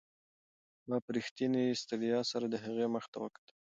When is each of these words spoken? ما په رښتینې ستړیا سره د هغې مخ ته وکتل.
ما 0.89 0.97
په 1.05 1.09
رښتینې 1.17 1.63
ستړیا 1.81 2.19
سره 2.31 2.45
د 2.49 2.55
هغې 2.63 2.85
مخ 2.95 3.05
ته 3.11 3.17
وکتل. 3.23 3.55